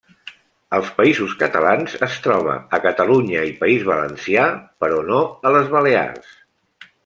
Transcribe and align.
Als 0.77 0.87
Països 1.01 1.35
Catalans 1.41 1.97
es 2.07 2.15
troba 2.29 2.57
a 2.77 2.81
Catalunya 2.87 3.45
i 3.53 3.53
País 3.61 3.87
Valencià, 3.93 4.49
però 4.85 4.99
no 5.13 5.23
a 5.51 5.57
les 5.59 5.73
Balears. 5.79 6.37